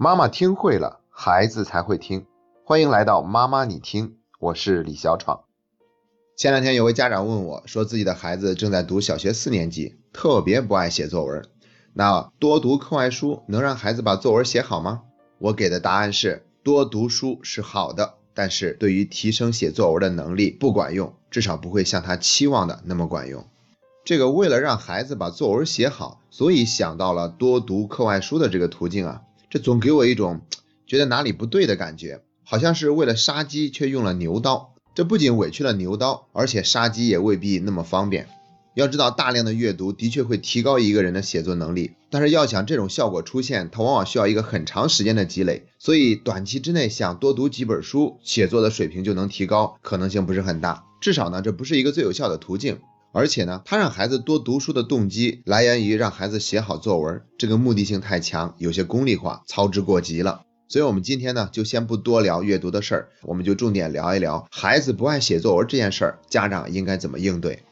[0.00, 2.24] 妈妈听会了，孩子才会听。
[2.64, 5.40] 欢迎来到妈妈你听，我是李小闯。
[6.36, 11.44] 前两天有位家长问我，说自己的孩子正在读小学四年级，特别不爱写作文。
[11.94, 15.02] 那多读课外书能让孩子把作文写好吗？
[15.38, 23.44] 我给的答案是，多读书是好的，但是对于提升写作文的能力不管用，至少不会像他期望的那么管用。
[24.04, 29.22] 这个为了让孩子把作文写好，所以想到了多读课外书的这个途径啊。
[29.50, 30.42] 这总给我一种
[30.86, 34.74] 觉得哪里不对的感觉，好像是为了杀鸡却用了牛刀。
[34.94, 38.28] 这不仅委屈了牛刀，而且杀鸡也未必那么方便。
[38.74, 45.66] 要知道，大量的阅读的确会提高一个人的写作能力，但是要想这种效果出现，它往往需要一个很长时间的积累。
[45.78, 50.84] 所以短期之内想多读几本书，写作的水平就能提高，可能性不是很大。
[51.00, 52.78] 至少呢，这不是一个最有效的途径。
[53.12, 60.42] 而且呢，他让孩子多读书的动机来源于让孩子写好作文，这个目的性太强，有些功利化，操之过急了。
[60.68, 67.62] 所以，我们今天呢，就先不多聊阅读的事儿，我们就重点聊一聊孩子不爱写作文这件事儿，家长应该怎么应对。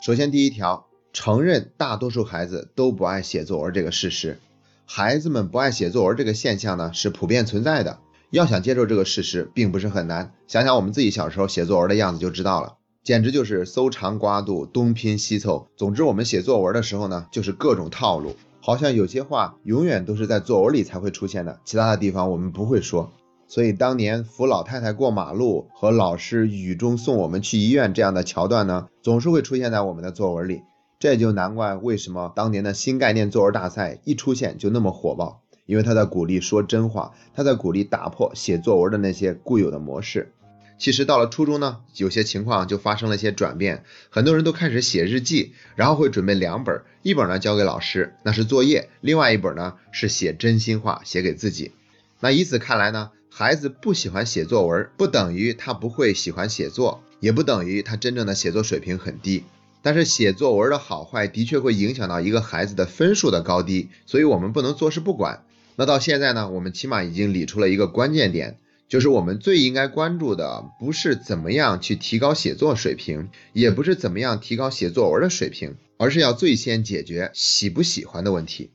[0.00, 4.38] 首先，第一条，承认大多数孩子都不爱写作文这个事实。
[4.84, 7.98] 孩子们不爱写作文这个现象呢，是普遍存在的。
[8.30, 10.32] 要想接受这个事实，并不是很难。
[10.46, 12.76] 想想我们自己小时候写作文的样子就知道了。
[13.06, 15.68] 简直就是搜肠刮肚，东拼西凑。
[15.76, 23.12] 总之，我们写作文的时候呢，就是各种套路，好像有些话永远都是在作文里才会出现的，其他的地方我们不会说。
[23.46, 30.62] 所以，当年扶老太太过马路和老师雨中送我们去医院这样的桥段呢，总是会出现在我们的作文里。
[30.98, 40.32] 这也就难怪为什么当年的新概念作文大赛一出现就那么火爆，因为他在鼓励说真话，他在鼓励打破写作文的那些固有的模式。
[40.78, 51.72] 其实到了初中呢，有些情况就发生了一些转变，很多人都开始写日记，然后会准备两本，一本呢交给老师，那是作业；另外一本呢是写真心话，写给自己。
[52.20, 59.44] 那以此看来呢，孩子不喜欢写作文，不等于他不会喜欢写作，也不等于他真正的写作水平很低。
[59.82, 65.44] 但是写作文的好坏的确会影响到一个孩子的分数的高低，所以我们不能坐视不管。
[65.76, 68.58] 那到现在呢，我们起码已经理出了一个关键点。
[68.88, 78.70] 就是我们最应该关注的，不是怎么样去提高写作水平，也不是怎么样提高写作文的水平，而是要最先解决喜不喜欢的问题。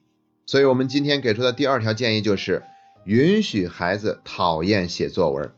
[0.45, 2.63] 所以，我们今天给出的第二条建议就是，
[3.05, 5.51] 允许孩子讨厌写作文。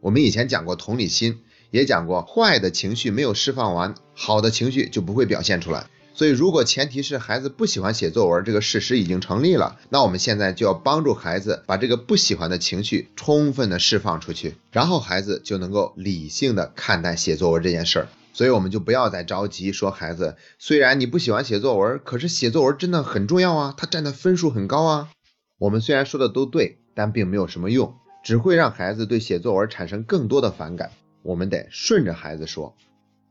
[0.00, 1.40] 我们以前讲过同理心，
[1.72, 5.86] 也讲过坏的情绪没有释放完，好的情绪就不会表现出来。
[6.16, 18.08] 所以，如果前提是孩子不喜欢写作文，这个事实已经成立了，那我们现在就要帮助孩子把这个不喜欢的情绪充分的释放出去，然后孩子就能够理性的看待写作文这件事儿。
[18.32, 25.10] 所以，我们就不要再着急说孩子，虽然你不喜欢写作文，可是写作文真的很重要啊，它占的分数很高啊。
[25.58, 27.94] 我们虽然说的都对，但并没有什么用，
[28.24, 30.92] 只会让孩子对写作文产生更多的反感。
[31.22, 32.74] 我们得顺着孩子说，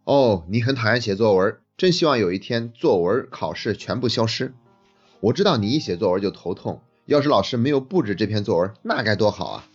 [0.04, 1.58] 哦，你很讨厌写作文。
[1.78, 4.54] 真希望有一天作文考试全部消失。
[5.20, 9.68] 我知道你一写作文就头痛，要是老师没有布置这篇作文，那该多好啊！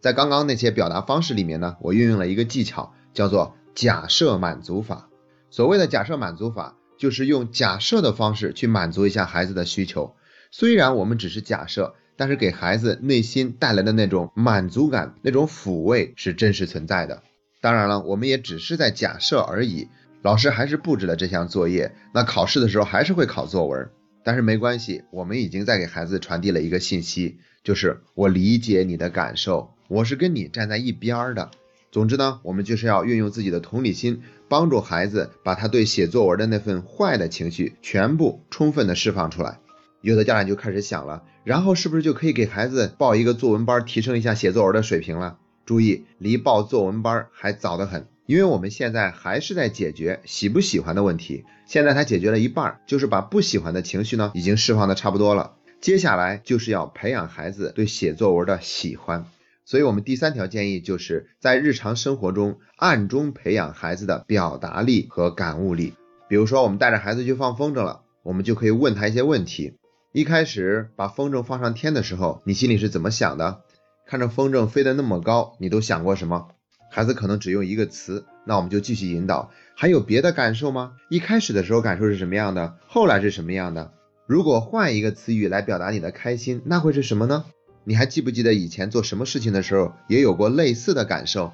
[0.00, 5.10] 在刚刚那些表达方式里面呢，我运用了一个技巧，叫做假设满足法。
[5.50, 10.14] 所谓的假设满足法，就是用假设的方式去满足一下孩子的需求。
[10.50, 17.22] 虽然我们只是假设，但是给孩子内心带来的那种满足感、那种抚慰是真实存在的。
[17.60, 19.88] 当然了，我们也只是在假设而已。
[20.24, 23.90] 老师还是布置了这项作业，那考试的时候还是会考作文，
[24.24, 31.50] 但是没关系，我们已经在给孩子传递了一个信息，就是我理解你的感受，我是跟你站在一边的。
[31.92, 39.58] 总之呢，我们就是要运用自己的同理心，帮助孩子把他对写作文的那份坏的情绪全部充分的释放出来。
[40.00, 45.36] 有的家长就开始想了，然后是不是就可以给孩子报一个作文班，提升一下写作文的水平了？
[45.66, 48.06] 注意，离报作文班还早得很。
[48.26, 55.56] 因为我们现在还是在解决喜不喜欢的问题，现在他解决了一半，就是把不喜欢的情绪呢已经释放的差不多了。
[55.80, 59.26] 接下来就是要培养孩子对写作文的喜欢，
[59.66, 65.92] 所以我们第三条建议就是在日常生活中暗中培养孩子的表达力和感悟力。
[66.26, 69.76] 比如说，我们带着孩子去放风筝了，我们就可以问他一些问题。
[70.12, 73.60] 一开始把风筝放上天的时候，你心里是怎么想的？
[74.06, 76.48] 看着风筝飞得那么高，你都想过什么？
[76.94, 79.50] 孩子可能只用一个词，那我们就继续引导。
[79.74, 80.92] 还有别的感受吗？
[81.08, 82.76] 一开始的时候感受是什么样的？
[82.86, 83.90] 后来是什么样的？
[84.28, 87.46] 如果换一个词语来表达你的开心，那会是什么呢？
[87.82, 91.52] 你还记不记得以前做什么事情的时候也有过类似的感受？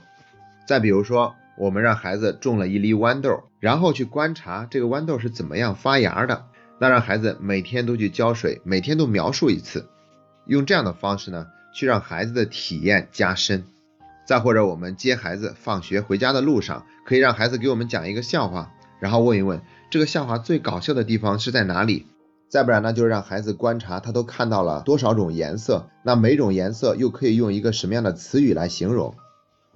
[0.69, 6.45] 再比如说，我们让孩子种了一粒豌豆，然后去观察这个豌豆是怎么样发芽的。
[6.79, 9.89] 那让孩子每天都去浇水，每天都描述一次，
[10.45, 11.47] 用这样的方式呢？
[11.73, 13.65] 去让孩子的体验加深。
[14.31, 19.61] 再或者，我们接孩子放学回家的路上，可以让孩子给我们讲一个笑话，然后问一问
[19.91, 22.07] 这个笑话最搞笑的地方是在哪里。
[22.49, 29.13] 再不然呢，就是让孩子观察他都看到了多少种颜色，那每种颜色又可以用一个什么样的词语来形容？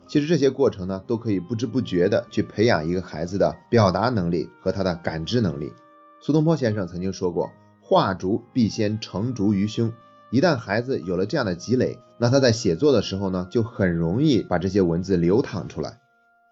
[0.06, 5.72] 其实这些过程呢，都可以不知不觉的去培养一个孩子的表达能力和他的感知能力。
[6.20, 7.50] 苏东坡先生曾经说过
[7.82, 9.92] ：“画竹必先成竹于胸。”
[10.30, 15.98] 一旦孩子有了这样的积累，那他在写作的时候呢，就很容易把这些文字流淌出来。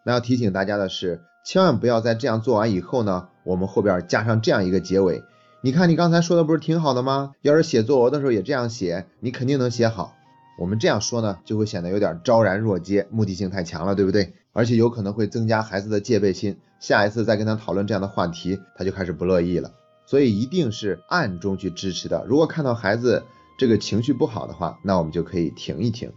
[0.05, 5.23] 那要提醒大家的是，千万不要在这样做完以后呢，我们后边加上这样一个结尾。
[5.61, 7.33] 你看，你刚才说的不是挺好的吗？
[7.43, 10.15] 要是写作文的时候也这样写，你肯定能写好。
[10.59, 14.35] 我们这样说呢，就会显得有点昭然若揭，目的性太强了，对不对？
[14.53, 19.71] 而且有可能会增加孩子的戒备心，下一次再跟他讨论这样的话题，他就开始不乐意了。
[20.05, 22.25] 所以一定是暗中去支持的。
[22.27, 23.23] 如果看到孩子
[23.59, 26.13] 这个情绪不好的话，那我们就可以停一停。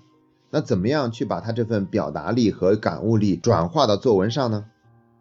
[0.50, 4.66] 那怎么样去把他这份表达力和感悟力转化到作文上呢？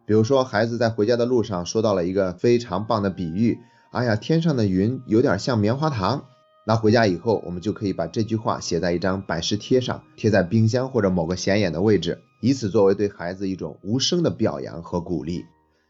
[0.07, 3.59] 比如说，孩子在回家的路上说到了一个非常棒的比喻。
[3.91, 6.25] 哎呀，天上的云有点像棉花糖。
[6.67, 15.45] 那回家以后，我们就可以把这句话写在一张百事贴上，贴在冰箱或者某个显眼的位置，以此作为对孩子一种无声的表扬和鼓励。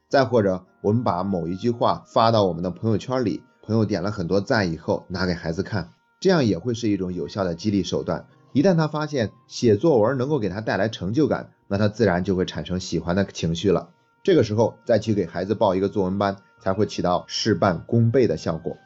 [0.08, 5.90] 再或者，我们把某一句话发到我们的朋友圈里，朋友点了很多赞以后，拿给孩子看，
[6.24, 8.26] 这样也会是一种有效的激励手段。
[8.54, 13.90] 一旦他发现写作文能够给他带来成就感，那他自然就会产生喜欢的情绪了。
[14.22, 16.38] 这个时候再去给孩子报一个作文班。
[16.60, 18.78] 才会起到事半功倍的效果。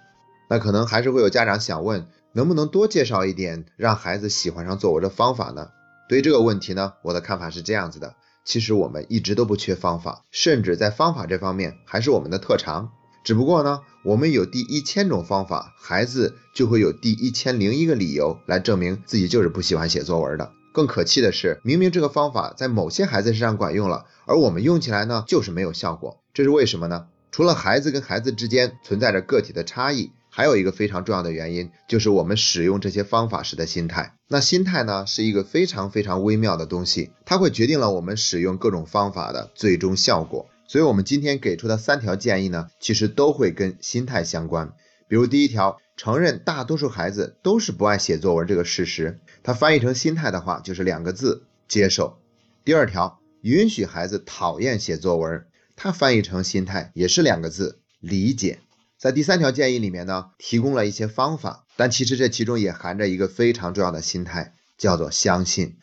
[0.51, 5.69] 那可能还是会有家长想问，能不能多介绍一点让孩子喜欢上作文的方法呢？
[6.09, 12.91] 对于这个问题呢，我的看法是这样子的：其实我们一直都不缺方法，甚至在方法这方面还是我们的特长。
[13.29, 20.51] 只不过呢，我们有第一千种方法，孩子就会有第一千零一个理由来证明自己就是不喜欢写作文的。
[20.73, 26.23] 更可气的是，明明这个方法在某些孩子身上管用了，而我们用起来呢，就是没有效果。
[26.33, 27.09] 这是为什么呢？
[27.31, 34.15] 除了孩子跟孩子之间存在着个体的差异，还有一个非常重要的原因，就是我们使用这些方法时的心态。
[34.29, 40.47] 那心态呢，是一个非常非常微妙的东西，它会决定了我们使用各种方法的最终效果。
[40.69, 44.75] 所以，我们今天给出的三条建议呢，其实都会跟心态相关。
[45.09, 52.19] 比如第一条，承认大多数孩子都是不爱写作文这个事实，它翻译成心态的话，就是两个字：接受。
[52.65, 55.47] 第二条，允许孩子讨厌写作文。
[55.75, 58.59] 它翻译成心态也是两个字，理解。
[58.99, 65.77] 在第三条建议里面呢，提供了一些方法，但其实这其中也含着一个非常重要的心态，叫做相信。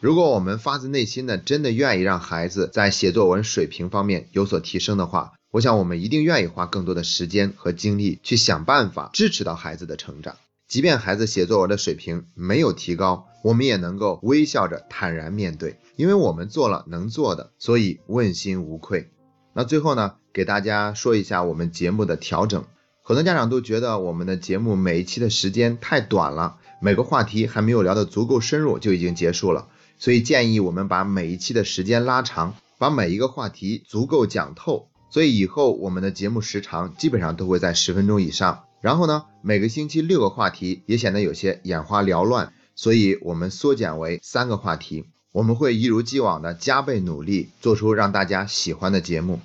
[0.00, 10.36] 如果我们发自内心的真的愿意让孩子在写作文水平方面有所提升的话，我想我们一定愿意花更多的时间和精力去想办法支持到孩子的成长。
[10.66, 19.10] 即便孩子写作文的水平没有提高，我们也能够微笑着坦然面对，因为我们做了能做的，所以问心无愧。
[19.52, 22.64] 那最后呢，给大家说一下我们节目的调整。
[23.02, 29.68] 很多家长都觉得我们的节目每一期的时间太短了，每个话题还没有聊得足够深入就已经结束了，
[30.00, 34.88] 所以建议我们把每一期的时间拉长，把每一个话题足够讲透。
[35.10, 38.64] 所以以后我们的节目时长基本上都会在十分钟以上。
[38.80, 45.04] 然后呢，每个星期六个话题也显得有些眼花缭乱，所以我们缩减为三个话题。
[45.32, 49.40] 我们会一如既往的加倍努力，做出让大家喜欢的节目。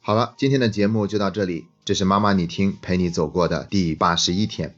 [0.00, 4.74] 好了，今天的节目就到这里，这是妈妈你听陪你走过的第八十一天。